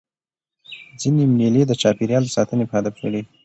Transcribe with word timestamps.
ځيني 0.99 1.25
مېلې 1.37 1.63
د 1.67 1.71
چاپېریال 1.81 2.23
د 2.25 2.29
ساتني 2.35 2.65
په 2.67 2.73
هدف 2.77 2.93
جوړېږي. 3.01 3.31